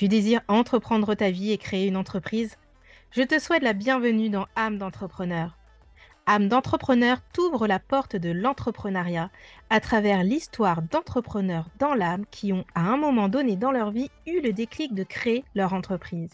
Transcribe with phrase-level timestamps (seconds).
[0.00, 2.56] Tu désires entreprendre ta vie et créer une entreprise?
[3.10, 5.58] Je te souhaite la bienvenue dans âme d'entrepreneur.
[6.24, 9.28] âme d'entrepreneur t'ouvre la porte de l'entrepreneuriat
[9.68, 14.10] à travers l'histoire d'entrepreneurs dans l'âme qui ont à un moment donné dans leur vie
[14.26, 16.30] eu le déclic de créer leur entreprise.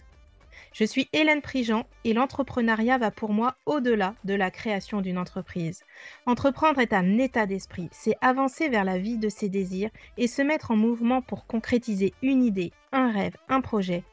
[0.73, 5.83] Je suis Hélène Prigent et l'entrepreneuriat va pour moi au-delà de la création d'une entreprise.
[6.27, 10.43] Entreprendre est un état d'esprit, c'est avancer vers la vie de ses désirs et se
[10.43, 14.05] mettre en mouvement pour concrétiser une idée, un rêve, un projet.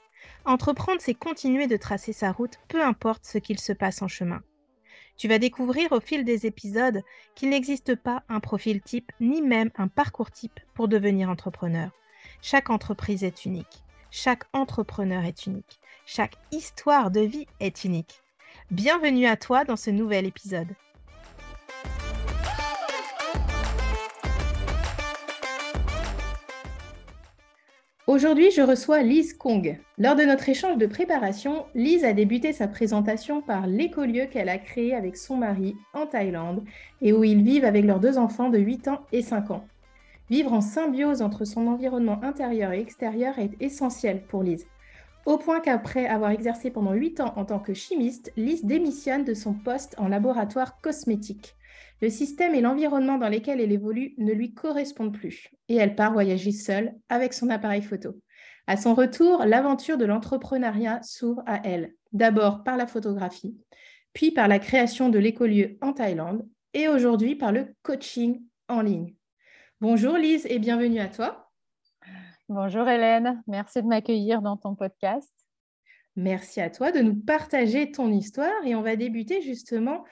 [0.45, 4.41] Entreprendre, c'est continuer de tracer sa route, peu importe ce qu'il se passe en chemin.
[5.15, 7.01] Tu vas découvrir au fil des épisodes
[7.35, 11.91] qu'il n'existe pas un profil type ni même un parcours type pour devenir entrepreneur.
[12.41, 13.83] Chaque entreprise est unique.
[14.11, 15.79] Chaque entrepreneur est unique.
[16.05, 18.21] Chaque histoire de vie est unique.
[18.69, 20.75] Bienvenue à toi dans ce nouvel épisode.
[28.05, 29.79] Aujourd'hui, je reçois Lise Kong.
[29.97, 34.57] Lors de notre échange de préparation, Lise a débuté sa présentation par l'écolieu qu'elle a
[34.57, 36.65] créé avec son mari en Thaïlande
[37.01, 39.65] et où ils vivent avec leurs deux enfants de 8 ans et 5 ans.
[40.29, 44.67] Vivre en symbiose entre son environnement intérieur et extérieur est essentiel pour Lise.
[45.25, 49.33] Au point qu'après avoir exercé pendant 8 ans en tant que chimiste, Lise démissionne de
[49.33, 51.55] son poste en laboratoire cosmétique.
[52.01, 56.13] Le système et l'environnement dans lesquels elle évolue ne lui correspondent plus et elle part
[56.13, 58.15] voyager seule avec son appareil photo.
[58.67, 63.57] À son retour, l'aventure de l'entrepreneuriat s'ouvre à elle, d'abord par la photographie,
[64.13, 69.13] puis par la création de l'écolieu en Thaïlande et aujourd'hui par le coaching en ligne.
[69.81, 71.51] Bonjour Lise et bienvenue à toi.
[72.47, 75.33] Bonjour Hélène, merci de m'accueillir dans ton podcast.
[76.15, 80.05] Merci à toi de nous partager ton histoire et on va débuter justement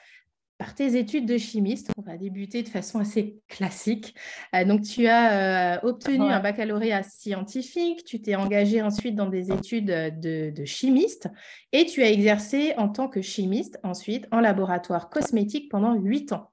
[0.61, 1.89] par tes études de chimiste.
[1.97, 4.13] On va débuter de façon assez classique.
[4.53, 9.51] Euh, donc, tu as euh, obtenu un baccalauréat scientifique, tu t'es engagé ensuite dans des
[9.51, 11.29] études de, de, chimiste
[11.71, 16.51] et tu as exercé en tant que chimiste ensuite en laboratoire cosmétique pendant huit ans.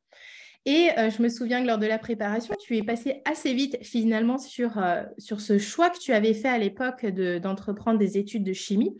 [0.65, 3.79] Et euh, je me souviens que lors de la préparation, tu es passé assez vite
[3.83, 8.45] finalement sur, euh, sur ce choix que tu avais fait à l'époque d'entreprendre des études
[8.45, 8.95] de chimie.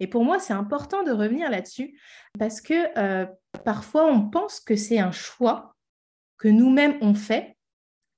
[0.00, 1.96] Et pour moi, c'est important de revenir là-dessus
[2.38, 3.26] parce que euh,
[3.64, 5.74] parfois, on pense que c'est un choix
[6.38, 7.56] que nous-mêmes on fait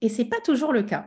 [0.00, 1.04] et ce n'est pas toujours le cas.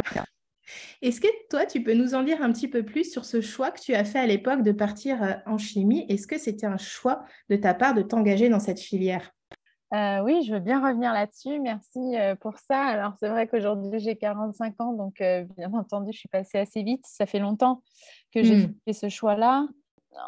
[1.02, 3.72] Est-ce que toi, tu peux nous en dire un petit peu plus sur ce choix
[3.72, 6.06] que tu as fait à l'époque de partir en chimie?
[6.10, 9.32] Est-ce que c'était un choix de ta part de t'engager dans cette filière?
[9.94, 11.60] Euh, oui, je veux bien revenir là-dessus.
[11.60, 12.82] Merci euh, pour ça.
[12.82, 16.84] Alors, c'est vrai qu'aujourd'hui, j'ai 45 ans, donc euh, bien entendu, je suis passée assez
[16.84, 17.06] vite.
[17.06, 17.82] Ça fait longtemps
[18.34, 18.74] que j'ai mmh.
[18.84, 19.66] fait ce choix-là.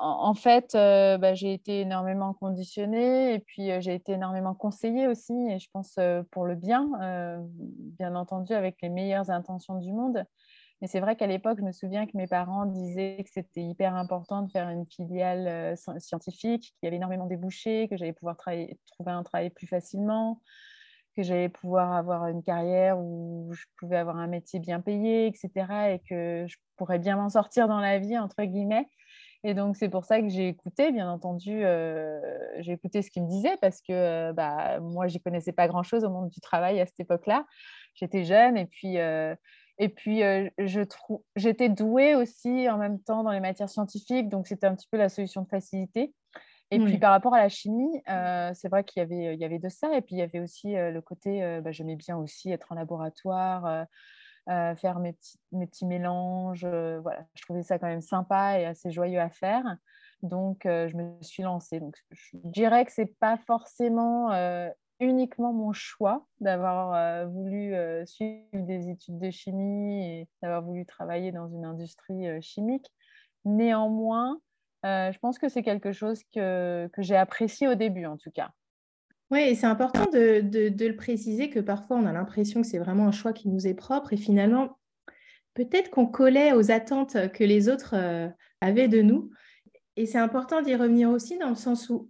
[0.02, 5.60] En, fait, bah, j'ai été énormément conditionnée et puis j'ai été énormément conseillée aussi, et
[5.60, 5.98] je pense
[6.32, 6.90] pour le bien,
[7.98, 10.26] bien entendu, avec les meilleures intentions du monde.
[10.82, 13.96] Mais c'est vrai qu'à l'époque, je me souviens que mes parents disaient que c'était hyper
[13.96, 18.38] important de faire une filiale euh, scientifique, qu'il y avait énormément débouchés, que j'allais pouvoir
[18.38, 20.42] trouver un travail plus facilement,
[21.18, 25.52] que j'allais pouvoir avoir une carrière où je pouvais avoir un métier bien payé, etc.
[25.94, 28.88] Et que je pourrais bien m'en sortir dans la vie, entre guillemets.
[29.44, 32.20] Et donc, c'est pour ça que j'ai écouté, bien entendu, euh,
[32.60, 35.68] j'ai écouté ce qu'ils me disaient parce que euh, bah, moi, je n'y connaissais pas
[35.68, 37.46] grand-chose au monde du travail à cette époque-là.
[37.96, 38.98] J'étais jeune et puis,
[39.80, 40.50] et puis, euh,
[41.38, 44.98] j'étais douée aussi en même temps dans les matières scientifiques, donc c'était un petit peu
[44.98, 46.14] la solution de facilité.
[46.72, 49.46] Et puis, par rapport à la chimie, euh, c'est vrai qu'il y avait, il y
[49.46, 49.98] avait de ça.
[49.98, 52.76] Et puis, il y avait aussi euh, le côté, bah, j'aimais bien aussi être en
[52.76, 53.88] laboratoire,
[54.76, 56.66] faire mes petits, mélanges.
[56.66, 59.64] voilà, je trouvais ça quand même sympa et assez joyeux à faire.
[60.24, 61.80] Donc, je me suis lancée.
[61.80, 64.32] Donc, je dirais que ce n'est pas forcément
[65.00, 70.86] uniquement mon choix d'avoir euh, voulu euh, suivre des études de chimie et d'avoir voulu
[70.86, 72.88] travailler dans une industrie euh, chimique.
[73.46, 74.40] Néanmoins,
[74.84, 78.52] je pense que c'est quelque chose que, que j'ai apprécié au début, en tout cas.
[79.32, 82.80] Oui, et c'est important de, de, le préciser que parfois on a l'impression que c'est
[82.80, 84.80] vraiment un choix qui nous est propre et finalement,
[85.54, 87.96] peut-être qu'on collait aux attentes que les autres
[88.62, 89.30] avaient de nous.
[89.98, 92.10] Et c'est important d'y revenir aussi dans le sens où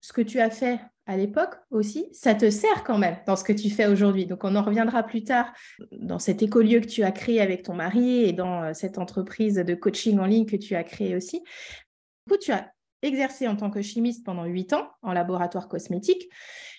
[0.00, 3.42] ce que tu as fait à l'époque aussi, ça te sert quand même dans ce
[3.42, 4.26] que tu fais aujourd'hui.
[4.26, 5.52] Donc, on en reviendra plus tard
[5.90, 9.56] dans cet écolieu que tu as créé avec ton mari et dans euh, cette entreprise
[9.56, 11.40] de coaching en ligne que tu as créée aussi.
[11.40, 16.28] Du coup, tu as exercé en tant que chimiste pendant huit ans en laboratoire cosmétique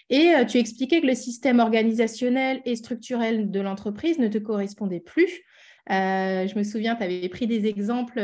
[0.09, 4.99] et euh, tu expliquais que le système organisationnel et structurel de l'entreprise ne te correspondait
[4.99, 5.43] plus.
[5.89, 8.19] Euh, je me souviens, tu avais pris des exemples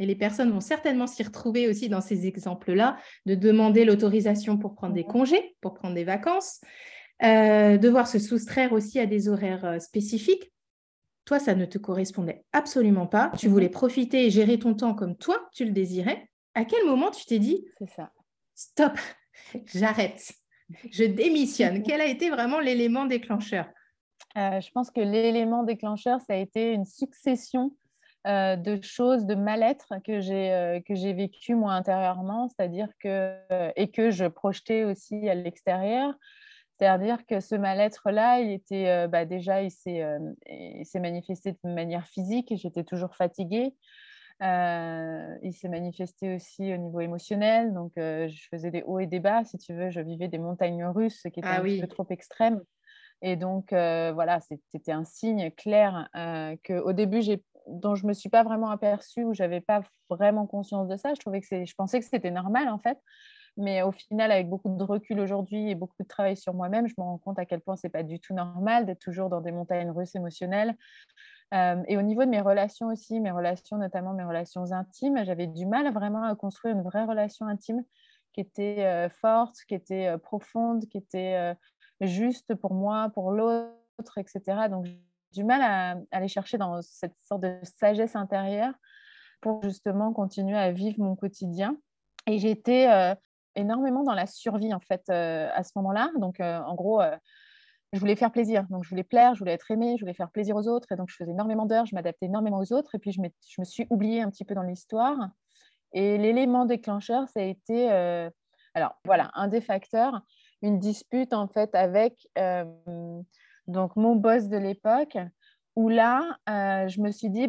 [0.00, 2.96] et les personnes vont certainement s'y retrouver aussi dans ces exemples-là,
[3.26, 6.62] de demander l'autorisation pour prendre des congés, pour prendre des vacances,
[7.22, 10.50] euh, devoir se soustraire aussi à des horaires euh, spécifiques.
[11.26, 13.30] toi, ça ne te correspondait absolument pas.
[13.38, 13.52] Tu mhm.
[13.52, 16.29] voulais profiter et gérer ton temps comme toi, tu le désirais.
[16.54, 18.10] À quel moment tu t'es dit C'est ça.
[18.54, 18.98] Stop,
[19.66, 20.32] j'arrête,
[20.90, 21.82] je démissionne?
[21.86, 23.66] Quel a été vraiment l'élément déclencheur?
[24.36, 27.74] Euh, Je pense que l'élément déclencheur, ça a été une succession
[28.26, 33.34] euh, de choses, de mal-être que j'ai euh, que j'ai vécu moi intérieurement, c'est-à-dire que
[33.76, 36.14] et que je projetais aussi à l'extérieur.
[36.78, 40.00] C'est-à-dire que ce mal-être-là, il était bah, déjà, il s'est
[40.94, 42.54] manifesté de manière physique.
[42.56, 43.74] J'étais toujours fatiguée.
[44.42, 47.74] Euh, il s'est manifesté aussi au niveau émotionnel.
[47.74, 49.90] Donc, euh, je faisais des hauts et des bas, si tu veux.
[49.90, 52.60] Je vivais des montagnes russes qui étaient ah un peu trop extrêmes.
[53.22, 56.08] Et donc, euh, voilà, c'était un signe clair
[56.64, 57.20] qu'au début,
[57.66, 60.96] dont je ne me suis pas vraiment aperçue, ou je n'avais pas vraiment conscience de
[60.96, 61.12] ça.
[61.12, 62.98] Je, trouvais que je pensais que c'était normal, en fait.
[63.58, 66.94] Mais au final, avec beaucoup de recul aujourd'hui et beaucoup de travail sur moi-même, je
[66.96, 69.42] me rends compte à quel point ce n'est pas du tout normal d'être toujours dans
[69.42, 70.76] des montagnes russes émotionnelles.
[71.52, 75.48] Euh, et au niveau de mes relations aussi, mes relations, notamment mes relations intimes, j'avais
[75.48, 77.84] du mal vraiment à construire une vraie relation intime
[78.32, 81.54] qui était euh, forte, qui était euh, profonde, qui était
[82.00, 84.68] juste pour moi, pour l'autre, etc.
[84.70, 85.00] Donc, j'ai
[85.32, 88.74] du mal à, aller chercher dans cette sorte de sagesse intérieure
[89.40, 91.76] pour justement continuer à vivre mon quotidien.
[92.26, 92.88] Et j'étais
[93.54, 96.10] énormément dans la survie, en fait, à ce moment-là.
[96.18, 97.00] Donc, en gros,
[97.92, 98.66] je voulais faire plaisir.
[98.70, 100.92] Donc, je voulais plaire, je voulais être aimée, je voulais faire plaisir aux autres.
[100.92, 102.94] Et donc, je faisais énormément d'heures, je m'adaptais énormément aux autres.
[102.94, 105.30] Et puis, je, me suis oubliée un petit peu dans l'histoire.
[105.92, 108.30] Et l'élément déclencheur, ça a été, euh,
[108.74, 110.20] alors voilà, un des facteurs,
[110.62, 112.64] une dispute en fait avec euh,
[113.66, 115.18] donc mon boss de l'époque,
[115.74, 117.48] où là, euh, je me suis dit,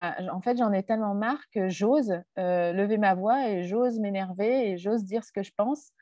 [0.00, 4.70] bah, en fait, j'en ai tellement marre que j'ose lever ma voix et j'ose m'énerver
[4.70, 5.92] et j'ose dire ce que je pense.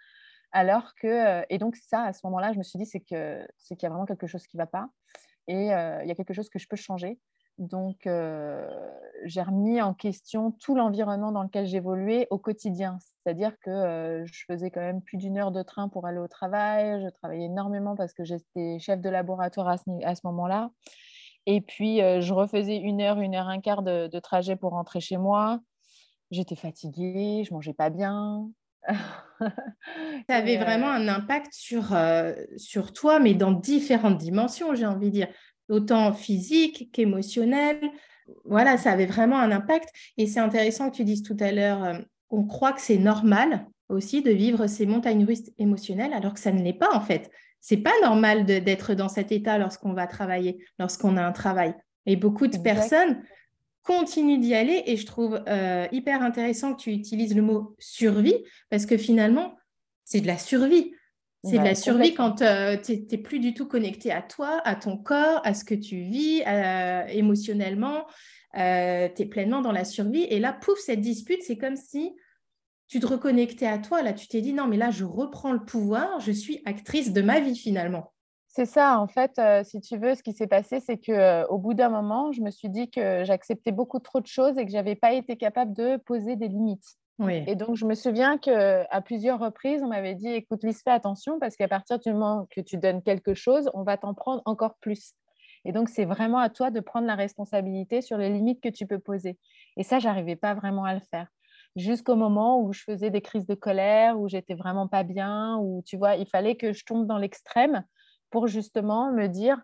[0.52, 3.17] Alors que, euh, et donc ça, à ce moment-là, je me suis dit, c'est qu'il
[3.17, 4.88] y a vraiment quelque chose qui ne va pas
[5.47, 7.19] et euh, il y a quelque chose que je peux changer.
[7.58, 8.67] Donc, euh,
[9.25, 12.99] j'ai remis en question tout l'environnement dans lequel j'évoluais au quotidien.
[13.00, 17.03] C'est-à-dire que je faisais quand même plus d'une heure de train pour aller au travail.
[17.05, 20.70] Je travaillais énormément parce que j'étais chef de laboratoire à ce, moment-là.
[21.44, 25.00] Et puis, je refaisais une heure, une heure, un quart de, de trajet pour rentrer
[25.00, 25.61] chez moi.
[26.31, 28.50] J'étais fatiguée, je mangeais pas bien,
[29.41, 29.49] ça
[30.29, 35.15] avait vraiment un impact sur, euh, sur toi, mais dans différentes dimensions, j'ai envie de
[35.15, 35.29] dire,
[35.69, 37.79] autant physique qu'émotionnel.
[38.44, 39.88] Voilà, ça avait vraiment un impact.
[40.17, 41.99] Et c'est intéressant que tu dises tout à l'heure, euh,
[42.31, 46.53] on croit que c'est normal aussi de vivre ces montagnes russes émotionnelles, alors que ça
[46.53, 47.31] ne l'est pas en fait.
[47.61, 51.75] C'est pas normal d'être dans cet état lorsqu'on va travailler, lorsqu'on a un travail.
[52.06, 53.23] Et beaucoup de personnes
[53.82, 58.37] continue d'y aller et je trouve euh, hyper intéressant que tu utilises le mot survie
[58.69, 59.56] parce que finalement,
[60.05, 60.94] c'est de la survie.
[61.43, 64.75] C'est de la survie quand euh, tu n'es plus du tout connecté à toi, à
[64.75, 68.06] ton corps, à ce que tu vis euh, émotionnellement.
[68.53, 70.25] tu es pleinement dans la survie.
[70.25, 72.12] Et là, pouf, cette dispute, c'est comme si
[72.88, 74.03] tu te reconnectais à toi.
[74.03, 77.23] Là, tu t'es dit, non, mais là, je reprends le pouvoir, je suis actrice de
[77.23, 78.12] ma vie finalement.
[78.52, 81.47] C'est ça, en fait, euh, si tu veux, ce qui s'est passé, c'est que euh,
[81.47, 84.67] au bout d'un moment, je me suis dit que j'acceptais beaucoup trop de choses et
[84.67, 86.97] que j'avais pas été capable de poser des limites.
[87.47, 91.38] Et donc, je me souviens qu'à plusieurs reprises, on m'avait dit écoute, Lise, fais attention
[91.38, 94.77] parce qu'à partir du moment que tu donnes quelque chose, on va t'en prendre encore
[94.81, 95.13] plus.
[95.67, 98.86] Et donc, c'est vraiment à toi de prendre la responsabilité sur les limites que tu
[98.86, 99.39] peux poser.
[99.77, 101.29] Et ça, j'arrivais pas vraiment à le faire.
[101.77, 105.82] Jusqu'au moment où je faisais des crises de colère, où j'étais vraiment pas bien, où
[105.86, 107.84] tu vois, il fallait que je tombe dans l'extrême
[108.31, 109.63] pour justement me dire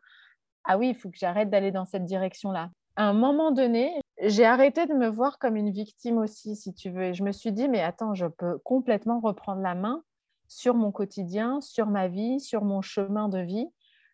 [0.67, 2.71] ah oui, il faut que j'arrête d'aller dans cette direction-là.
[2.97, 6.91] À un moment donné, j'ai arrêté de me voir comme une victime aussi, si tu
[6.91, 7.05] veux.
[7.05, 10.03] Et je me suis dit, mais attends, je peux complètement reprendre la main
[10.49, 13.67] sur mon quotidien, sur ma vie, sur mon chemin de vie.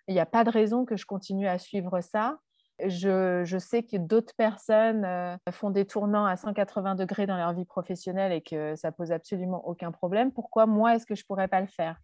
[0.09, 2.38] Il n'y a pas de raison que je continue à suivre ça.
[2.85, 7.52] Je, je sais que d'autres personnes euh, font des tournants à 180 degrés dans leur
[7.52, 10.32] vie professionnelle et que ça pose absolument aucun problème.
[10.32, 11.97] Pourquoi moi, est-ce que je ne pourrais pas le faire?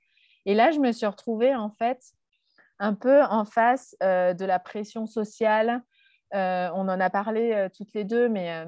[0.46, 2.00] Et là, je me suis retrouvée en fait
[2.78, 5.82] un peu en face euh, de la pression sociale.
[6.34, 8.64] Euh, on en a parlé euh, toutes les deux, mais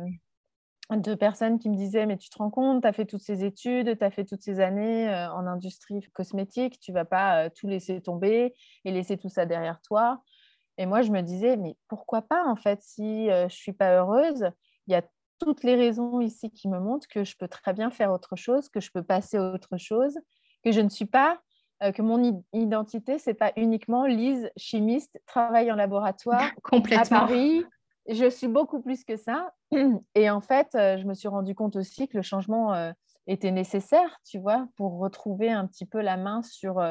[0.90, 3.44] de personnes qui me disaient Mais tu te rends compte, tu as fait toutes ces
[3.44, 8.00] études, tu as fait toutes ces années en industrie cosmétique, tu vas pas tout laisser
[8.00, 10.22] tomber et laisser tout ça derrière toi.
[10.78, 14.50] Et moi, je me disais Mais pourquoi pas, en fait, si je suis pas heureuse,
[14.88, 15.02] il y a
[15.38, 18.68] toutes les raisons ici qui me montrent que je peux très bien faire autre chose,
[18.68, 20.18] que je peux passer à autre chose,
[20.64, 21.40] que je ne suis pas
[21.80, 26.50] que mon identité, c'est pas uniquement Lise, chimiste, travaille en laboratoire
[26.92, 27.64] à Paris.
[28.08, 29.54] Je suis beaucoup plus que ça.
[30.14, 32.92] Et en fait, euh, je me suis rendu compte aussi que le changement euh,
[33.26, 36.82] était nécessaire, tu vois, pour retrouver un petit peu la main sur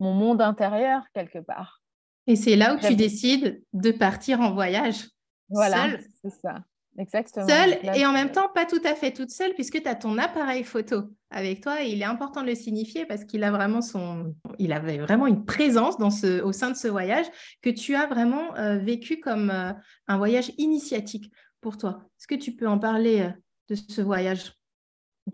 [0.00, 1.82] mon monde intérieur quelque part.
[2.26, 5.08] Et c'est là où tu décides de partir en voyage.
[5.48, 5.88] Voilà,
[6.22, 6.62] c'est ça.
[6.98, 7.46] Exactement.
[7.46, 10.18] Seule et en même temps pas tout à fait toute seule puisque tu as ton
[10.18, 13.80] appareil photo avec toi et il est important de le signifier parce qu'il a vraiment
[13.80, 17.26] son il avait vraiment une présence dans ce au sein de ce voyage
[17.62, 19.72] que tu as vraiment euh, vécu comme euh,
[20.08, 22.00] un voyage initiatique pour toi.
[22.18, 23.30] Est-ce que tu peux en parler euh,
[23.68, 24.54] de ce voyage?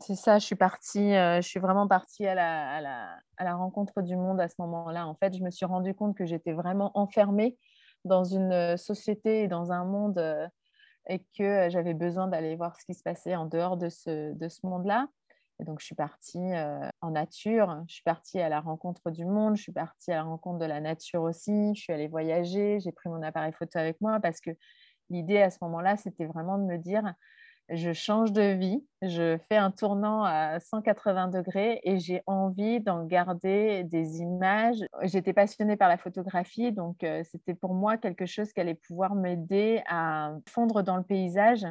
[0.00, 3.54] C'est ça, je suis partie je suis vraiment partie à la, à, la, à la
[3.54, 5.06] rencontre du monde à ce moment-là.
[5.06, 7.56] En fait, je me suis rendu compte que j'étais vraiment enfermée
[8.04, 10.18] dans une société et dans un monde
[11.08, 14.48] et que j'avais besoin d'aller voir ce qui se passait en dehors de ce, de
[14.48, 15.08] ce monde-là.
[15.60, 16.52] Et donc, je suis partie
[17.00, 20.22] en nature, je suis partie à la rencontre du monde, je suis partie à la
[20.24, 24.00] rencontre de la nature aussi, je suis allée voyager, j'ai pris mon appareil photo avec
[24.00, 24.50] moi parce que
[25.10, 27.14] l'idée à ce moment-là, c'était vraiment de me dire,
[27.70, 33.04] je change de vie, je fais un tournant à 180 degrés et j'ai envie d'en
[33.04, 34.84] garder des images.
[35.02, 39.14] J'étais passionnée par la photographie, donc euh, c'était pour moi quelque chose qui allait pouvoir
[39.14, 41.64] m'aider à fondre dans le paysage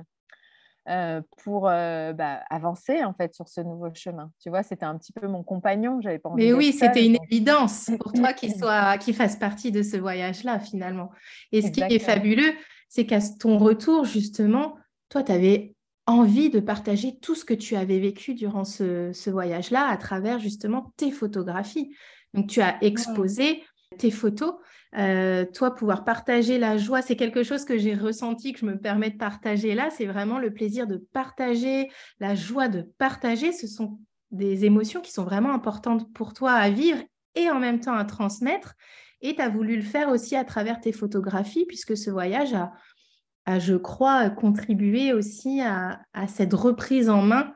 [0.89, 4.31] euh, pour euh, bah, avancer en fait sur ce nouveau chemin.
[4.41, 6.01] Tu vois, c'était un petit peu mon compagnon.
[6.01, 6.43] J'avais pas envie.
[6.43, 10.59] Mais oui, c'était une évidence pour toi qu'il soit, qu'il fasse partie de ce voyage-là
[10.59, 11.11] finalement.
[11.51, 12.53] Et ce qui est fabuleux,
[12.89, 14.75] c'est qu'à ton retour justement,
[15.13, 19.87] toi, tu avais envie de partager tout ce que tu avais vécu durant ce, voyage-là
[19.87, 21.95] à travers justement tes photographies.
[22.33, 23.63] Donc, tu as exposé
[23.97, 24.55] tes photos.
[24.97, 28.77] Euh, toi, pouvoir partager la joie, c'est quelque chose que j'ai ressenti, que je me
[28.77, 29.89] permets de partager là.
[29.89, 33.51] C'est vraiment le plaisir de partager, la joie de partager.
[33.51, 33.99] Ce sont
[34.31, 37.01] des émotions qui sont vraiment importantes pour toi à vivre
[37.35, 38.75] et en même temps à transmettre.
[39.21, 42.73] Et tu as voulu le faire aussi à travers tes photographies, puisque ce voyage a,
[43.47, 47.53] je crois, contribuer aussi à, cette reprise en main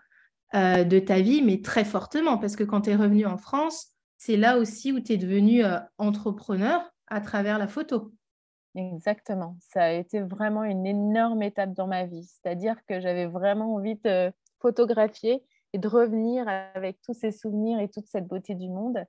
[0.53, 3.88] euh, de ta vie, mais très fortement, parce que quand tu es revenu en France,
[4.17, 8.12] c'est là aussi où tu es devenu euh, entrepreneur à travers la photo.
[8.75, 9.58] Exactement.
[9.60, 12.24] Ça a été vraiment une énorme étape dans ma vie.
[12.24, 17.89] C'est-à-dire que j'avais vraiment envie de photographier et de revenir avec tous ces souvenirs et
[17.89, 19.03] toute cette beauté du monde.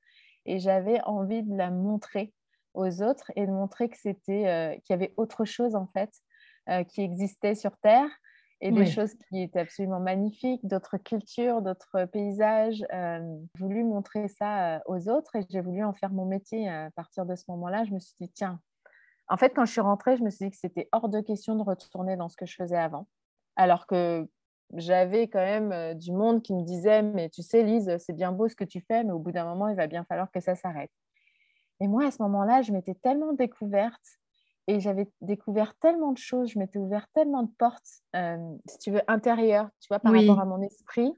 [0.46, 2.32] Et j'avais envie de la montrer
[2.74, 6.10] aux autres et de montrer que c'était euh, qu'il y avait autre chose en fait
[6.68, 8.10] euh, qui existaient sur Terre
[8.60, 12.84] et des choses qui étaient absolument magnifiques, d'autres cultures, d'autres paysages.
[12.92, 13.20] Euh,
[13.54, 16.68] j'ai voulu montrer ça euh, aux autres et j'ai voulu en faire mon métier.
[16.68, 18.60] À partir de ce moment-là, je me suis dit, tiens,
[19.28, 21.54] en fait, quand je suis rentrée, je me suis dit que c'était hors de question
[21.54, 23.06] de retourner dans ce que je faisais avant.
[23.54, 24.28] Alors que
[24.74, 28.48] j'avais quand même du monde qui me disait, mais tu sais, Lise, c'est bien beau
[28.48, 30.54] ce que tu fais, mais au bout d'un moment, il va bien falloir que ça
[30.54, 30.90] s'arrête.
[31.80, 34.17] Et moi, à ce moment-là, je m'étais tellement découverte
[34.68, 38.36] et j'avais découvert tellement de choses, je m'étais ouvert tellement de portes, euh,
[38.68, 41.10] si tu veux, intérieures, tu vois, par rapport à mon esprit.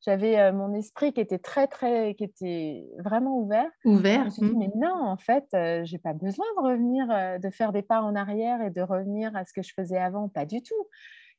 [0.00, 3.68] J'avais euh, mon esprit qui était très, très, qui était vraiment ouvert.
[3.84, 4.20] Ouvert.
[4.20, 4.58] Je me suis dit, mmh.
[4.58, 7.06] mais non, en fait, euh, j'ai pas besoin de revenir,
[7.38, 10.30] de faire des pas en arrière et de revenir à ce que je faisais avant.
[10.30, 10.86] Pas du tout.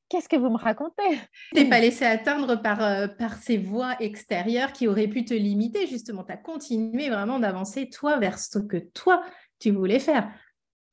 [0.07, 1.19] Qu'est-ce que vous me racontez?
[1.55, 2.79] Tu n'es pas laissé atteindre par,
[3.17, 5.87] par ces voies extérieures qui auraient pu te limiter.
[5.87, 9.23] Justement, tu as continué vraiment d'avancer, toi, vers ce que toi,
[9.57, 10.29] tu voulais faire.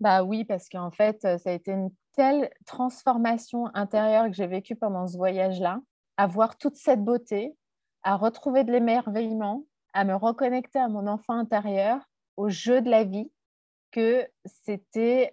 [0.01, 4.77] Bah oui, parce qu'en fait, ça a été une telle transformation intérieure que j'ai vécue
[4.77, 5.81] pendant ce voyage-là,
[6.17, 7.57] à voir toute cette beauté,
[8.03, 12.01] à retrouver de l'émerveillement, à me reconnecter à mon enfant intérieur,
[12.37, 13.31] au jeu de la vie,
[13.91, 15.31] que c'était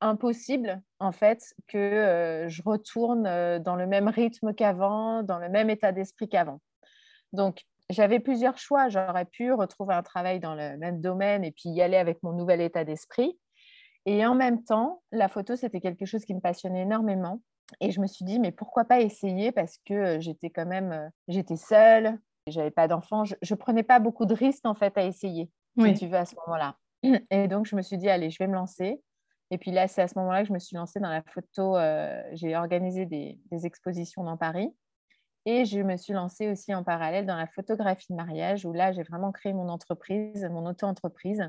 [0.00, 3.22] impossible en fait que je retourne
[3.60, 6.60] dans le même rythme qu'avant, dans le même état d'esprit qu'avant.
[7.32, 8.90] Donc j'avais plusieurs choix.
[8.90, 12.32] J'aurais pu retrouver un travail dans le même domaine et puis y aller avec mon
[12.32, 13.38] nouvel état d'esprit.
[14.06, 17.40] Et en même temps, la photo, c'était quelque chose qui me passionnait énormément.
[17.80, 19.50] Et je me suis dit, mais pourquoi pas essayer?
[19.50, 23.82] Parce que euh, j'étais quand même, euh, j'étais seule, j'avais pas d'enfant, je, ne prenais
[23.82, 26.76] pas beaucoup de risques en fait à essayer, si tu veux, à ce moment-là.
[27.30, 29.02] Et donc, je me suis dit, allez, je vais me lancer.
[29.50, 31.76] Et puis là, c'est à ce moment-là que je me suis lancée dans la photo.
[31.76, 34.72] Euh, j'ai organisé des, des, expositions dans Paris.
[35.44, 38.92] Et je me suis lancée aussi en parallèle dans la photographie de mariage, où là,
[38.92, 41.48] j'ai vraiment créé mon entreprise, mon auto-entreprise,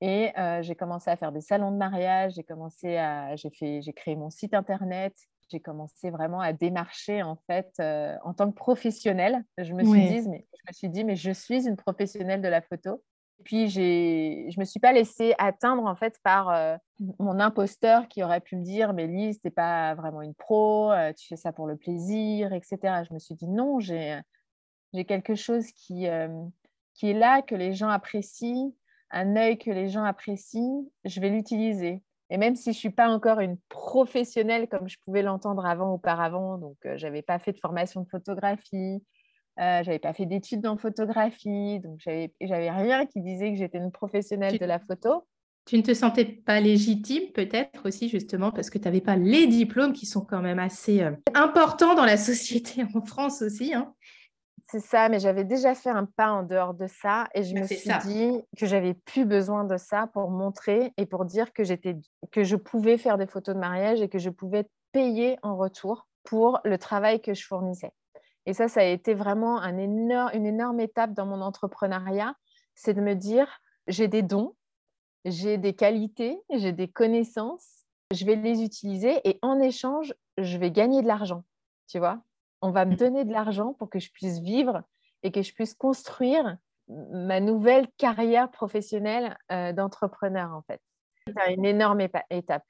[0.00, 3.82] et euh, j'ai commencé à faire des salons de mariage, j'ai commencé à, j'ai fait,
[3.82, 5.14] j'ai créé mon site internet,
[5.50, 9.44] j'ai commencé vraiment à démarcher en fait euh, en tant que professionnelle.
[9.58, 12.48] Je me suis dit, mais je me suis dit, mais je suis une professionnelle de
[12.48, 13.02] la photo.
[13.40, 16.76] Et puis j'ai, je me suis pas laissée atteindre en fait par euh,
[17.18, 21.26] mon imposteur qui aurait pu me dire, mais Lise, t'es pas vraiment une pro, tu
[21.26, 23.02] fais ça pour le plaisir, etc.
[23.06, 24.18] Je me suis dit non, j'ai,
[24.94, 26.06] j'ai quelque chose qui,
[26.94, 28.72] qui est là que les gens apprécient
[29.10, 32.02] un œil que les gens apprécient, je vais l'utiliser.
[32.30, 35.92] Et même si je ne suis pas encore une professionnelle comme je pouvais l'entendre avant,
[35.92, 39.02] auparavant, donc euh, je n'avais pas fait de formation de photographie,
[39.58, 43.78] euh, je n'avais pas fait d'études en photographie, donc j'avais, rien qui disait que j'étais
[43.78, 45.26] une professionnelle de la photo.
[45.66, 49.46] Tu ne te sentais pas légitime peut-être aussi justement parce que tu n'avais pas les
[49.46, 53.74] diplômes qui sont quand même assez euh, importants dans la société en France aussi.
[53.74, 53.92] Hein.
[54.70, 57.62] C'est ça, mais j'avais déjà fait un pas en dehors de ça et je bah,
[57.62, 61.64] me suis dit que j'avais plus besoin de ça pour montrer et pour dire que
[61.64, 61.96] j'étais
[62.30, 66.06] que je pouvais faire des photos de mariage et que je pouvais payer en retour
[66.22, 67.90] pour le travail que je fournissais.
[68.46, 72.36] Et ça, ça a été vraiment un énorme, une énorme étape dans mon entrepreneuriat,
[72.76, 74.54] c'est de me dire j'ai des dons,
[75.24, 80.70] j'ai des qualités, j'ai des connaissances, je vais les utiliser et en échange, je vais
[80.70, 81.42] gagner de l'argent.
[81.88, 82.22] Tu vois?
[82.62, 82.96] On va me mmh.
[82.96, 84.82] donner de l'argent pour que je puisse vivre
[85.22, 86.56] et que je puisse construire
[86.88, 90.80] ma nouvelle carrière professionnelle euh, d'entrepreneur, en fait.
[91.26, 92.00] C'est une énorme
[92.30, 92.64] étape.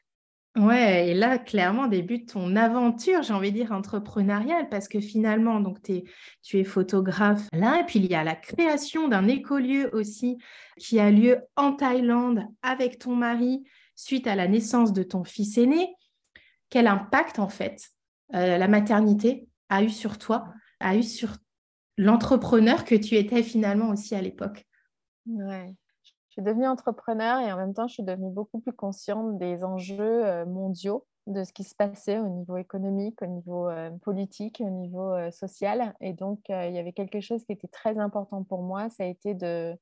[0.56, 5.60] Ouais, et là, clairement, débute ton aventure, j'ai envie de dire, entrepreneuriale, parce que finalement,
[5.60, 5.78] donc,
[6.42, 10.38] tu es photographe là, et puis il y a la création d'un écolieu aussi
[10.76, 13.62] qui a lieu en Thaïlande avec ton mari
[13.94, 15.94] suite à la naissance de ton fils aîné.
[16.68, 17.88] Quel impact, en fait,
[18.34, 19.46] euh, la maternité?
[19.70, 21.30] A eu sur toi, a eu sur
[21.96, 24.66] l'entrepreneur que tu étais finalement aussi à l'époque
[25.26, 25.74] Ouais.
[26.28, 29.64] Je suis devenue entrepreneur et en même temps, je suis devenue beaucoup plus consciente des
[29.64, 34.62] enjeux euh, mondiaux, de ce qui se passait au niveau économique, au niveau euh, politique,
[34.64, 35.94] au niveau euh, social.
[36.00, 39.06] Et donc, il y avait quelque chose qui était très important pour moi, ça a
[39.06, 39.76] été de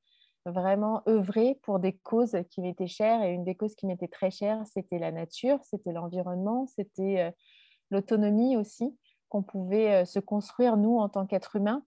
[0.47, 3.23] vraiment œuvrer pour des causes qui m'étaient chères.
[3.23, 7.35] Et une des causes qui m'était très chère, c'était la nature, c'était l'environnement, c'était
[7.90, 8.97] l'autonomie aussi
[9.28, 11.82] qu'on pouvait euh, se construire, nous, en tant qu'êtres humains,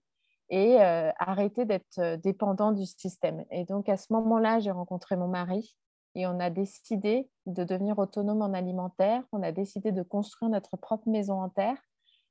[0.48, 3.44] et euh, arrêter d'être euh, dépendant du système.
[3.50, 5.74] Et donc, à ce moment-là, j'ai rencontré mon mari
[6.14, 9.22] et on a décidé de devenir autonome en alimentaire.
[9.32, 11.78] On a décidé de construire notre propre maison en terre.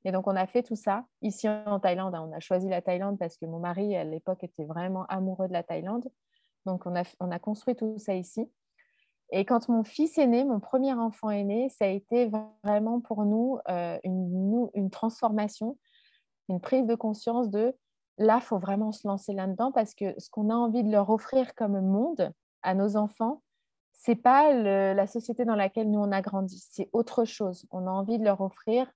[0.04, 2.14] Et donc, on a fait tout ça ici en Thaïlande.
[2.14, 5.52] On a choisi la Thaïlande parce que mon mari, à l'époque, était vraiment amoureux de
[5.52, 6.08] la Thaïlande.
[6.64, 8.48] Donc, on a construit tout ça ici.
[9.34, 12.30] Et quand mon fils est né, mon premier enfant est né, ça a été
[12.62, 15.78] vraiment pour nous euh, une, transformation,
[16.50, 17.74] une prise de conscience de
[18.18, 21.08] là, il faut vraiment se lancer là-dedans parce que ce qu'on a envie de leur
[21.08, 23.42] offrir comme monde à nos enfants,
[23.94, 27.66] c'est pas la société dans laquelle nous on a grandi, c'est autre chose.
[27.70, 28.92] On a envie de leur offrir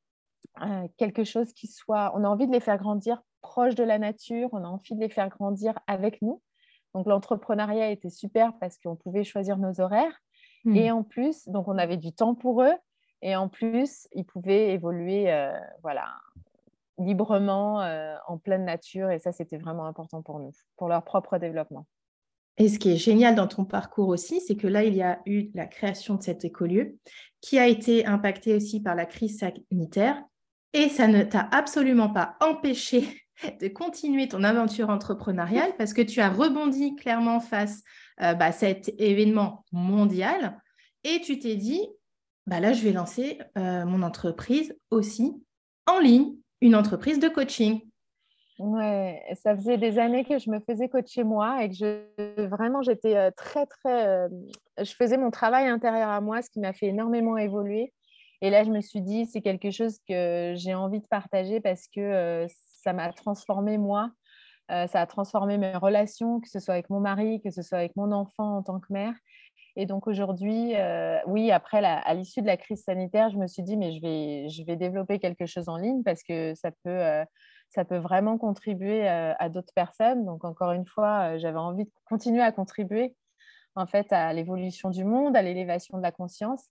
[0.61, 3.99] euh, quelque chose qui soit, on a envie de les faire grandir proche de la
[3.99, 6.43] nature, on a envie de les faire grandir avec nous.
[6.95, 10.21] Donc l'entrepreneuriat était super parce qu'on pouvait choisir nos horaires,
[10.75, 10.97] et hmm.
[10.97, 12.75] en plus, donc on avait du temps pour eux.
[13.23, 16.07] Et en plus, ils pouvaient évoluer euh, voilà,
[16.99, 19.11] librement euh, en pleine nature.
[19.11, 21.87] Et ça, c'était vraiment important pour nous, pour leur propre développement.
[22.59, 25.21] Et ce qui est génial dans ton parcours aussi, c'est que là, il y a
[25.27, 26.99] eu la création de cet écolieu
[27.41, 30.23] qui a été impacté aussi par la crise sanitaire.
[30.73, 33.07] Et ça ne t'a absolument pas empêché
[33.61, 37.83] de continuer ton aventure entrepreneuriale parce que tu as rebondi clairement face
[38.23, 40.61] euh, bah, cet événement mondial
[41.05, 41.87] et tu t'es dit,
[42.47, 45.35] bah là, je vais lancer euh, mon entreprise aussi
[45.87, 47.81] en ligne, une entreprise de coaching.
[48.59, 52.81] Ouais, ça faisait des années que je me faisais coacher moi et que je, vraiment
[52.81, 54.29] j'étais euh, très très,
[54.79, 57.93] je faisais mon travail intérieur à moi, ce qui m'a fait énormément évoluer.
[58.41, 61.87] Et là, je me suis dit, c'est quelque chose que j'ai envie de partager parce
[61.89, 62.47] que
[62.83, 64.11] ça m'a transformé moi.
[64.71, 67.79] Euh, ça a transformé mes relations, que ce soit avec mon mari, que ce soit
[67.79, 69.15] avec mon enfant en tant que mère.
[69.77, 73.63] Et donc aujourd'hui, euh, oui, après, à l'issue de la crise sanitaire, je me suis
[73.63, 76.91] dit, mais je vais, je vais développer quelque chose en ligne parce que ça peut,
[76.91, 77.25] euh,
[77.69, 80.25] ça peut vraiment contribuer à d'autres personnes.
[80.25, 83.15] Donc encore une fois, j'avais envie de continuer à contribuer
[83.75, 86.71] en fait à l'évolution du monde, à l'élévation de la conscience.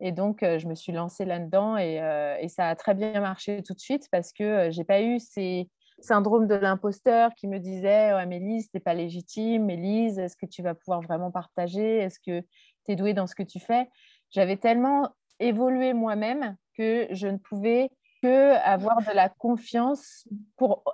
[0.00, 3.80] Et donc, je me suis lancée là-dedans et, ça a très bien marché tout de
[3.80, 8.70] suite parce que j'ai pas eu ces, syndrome de l'imposteur qui me disait ouais, Mélise,
[8.70, 11.98] t'es pas légitime, Mélise, est-ce que tu vas pouvoir vraiment partager?
[11.98, 12.40] Est-ce que
[12.84, 13.88] tu es douée dans ce que tu fais?
[14.30, 17.90] J'avais tellement évolué moi-même que je ne pouvais
[18.22, 20.84] que avoir de la confiance pour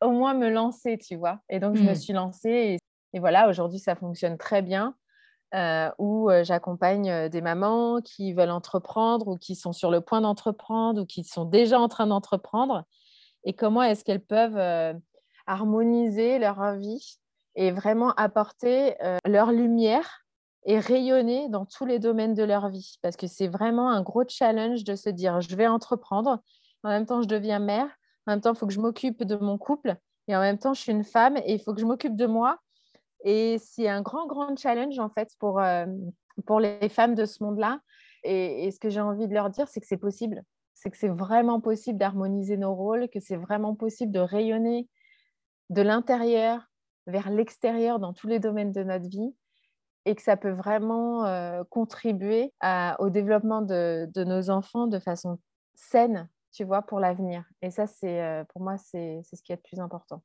[0.00, 1.40] au moins me lancer, tu vois?
[1.48, 1.96] Et donc, je me hmm.
[1.96, 2.78] suis lancée
[3.12, 4.94] et, voilà, aujourd'hui, ça fonctionne très bien.
[5.54, 10.00] Euh, où euh, j'accompagne euh, des mamans qui veulent entreprendre ou qui sont sur le
[10.00, 12.84] point d'entreprendre ou qui sont déjà en train d'entreprendre
[13.46, 14.92] et comment est-ce qu'elles peuvent euh,
[15.46, 17.18] harmoniser leur vie
[17.54, 20.24] et vraiment apporter euh, leur lumière
[20.64, 22.96] et rayonner dans tous les domaines de leur vie?
[23.02, 26.42] Parce que c'est vraiment un gros challenge de se dire, je vais entreprendre,
[26.82, 27.86] en même temps, je deviens mère,
[28.26, 29.94] en même temps, il faut que je m'occupe de mon couple,
[30.26, 32.26] et en même temps, je suis une femme, et il faut que je m'occupe de
[32.26, 32.58] moi.
[33.24, 35.86] Et c'est un grand, grand challenge, en fait, pour, euh,
[36.46, 37.78] pour les femmes de ce monde-là.
[38.24, 40.42] et, ce que j'ai envie de leur dire, c'est que c'est possible
[40.76, 44.88] c'est que c'est vraiment possible d'harmoniser nos rôles, que c'est vraiment possible de rayonner
[45.70, 46.70] de l'intérieur
[47.06, 49.34] vers l'extérieur dans tous les domaines de notre vie.
[50.04, 51.24] et que ça peut vraiment
[51.70, 52.52] contribuer
[53.00, 55.40] au développement de, nos enfants de façon
[55.74, 57.42] saine, tu vois, pour l'avenir.
[57.60, 60.22] Et ça, c'est pour moi, c'est ce qui est le plus important.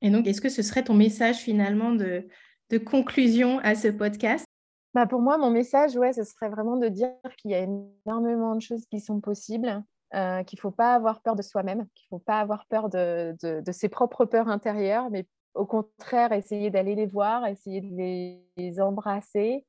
[0.00, 4.47] Et donc, est-ce que ce serait ton message finalement de conclusion à ce podcast?
[4.98, 8.56] Bah Pour moi, mon message, ouais, ce serait vraiment de dire qu'il y a énormément
[8.56, 9.84] de choses qui sont possibles,
[10.14, 12.88] euh, qu'il ne faut pas avoir peur de soi-même, qu'il ne faut pas avoir peur
[12.88, 13.36] de,
[13.70, 19.64] ses propres peurs intérieures, mais au contraire, essayer d'aller les voir, essayer de les, embrasser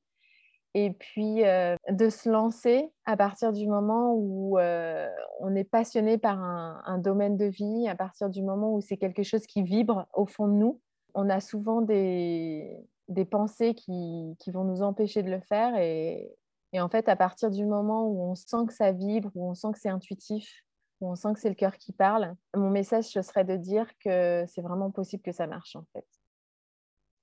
[0.74, 6.18] et puis euh, de se lancer à partir du moment où euh, on est passionné
[6.18, 10.08] par un, domaine de vie, à partir du moment où c'est quelque chose qui vibre
[10.12, 10.80] au fond de nous.
[11.14, 16.30] On a souvent des, des pensées qui, qui, vont nous empêcher de le faire et,
[16.72, 19.54] et en fait, à partir du moment où on sent que ça vibre, où on
[19.54, 20.62] sent que c'est intuitif,
[21.00, 23.86] où on sent que c'est le cœur qui parle, mon message, ce serait de dire
[23.98, 26.06] que c'est vraiment possible que ça marche en fait.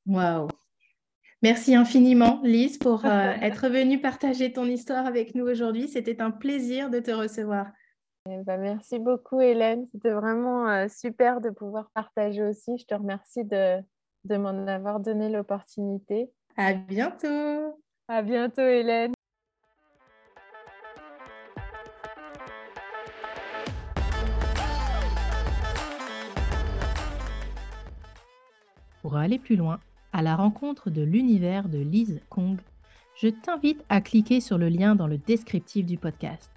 [0.05, 0.47] Waouh
[1.43, 3.09] Merci infiniment, Lise, pour euh,
[3.41, 5.87] être venue partager ton histoire avec nous aujourd'hui.
[5.87, 7.67] C'était un plaisir de te recevoir.
[8.27, 9.87] Eh ben, merci beaucoup, Hélène.
[9.91, 12.77] C'était vraiment euh, super de pouvoir partager aussi.
[12.79, 13.77] Je te remercie de,
[14.27, 16.29] de m'en avoir donné l'opportunité.
[16.55, 17.79] À bientôt.
[18.07, 19.13] À bientôt, Hélène.
[29.01, 29.79] Pour aller plus loin,
[30.11, 32.59] à la rencontre de l'univers de Lise Kong,
[33.15, 36.51] je t'invite à cliquer sur le lien dans le descriptif du podcast.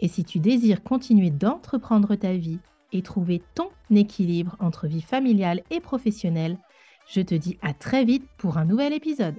[0.00, 2.58] Et si tu désires continuer d'entreprendre ta vie
[2.92, 6.58] et trouver ton équilibre entre vie familiale et professionnelle,
[7.06, 9.36] je te dis à très vite pour un nouvel épisode.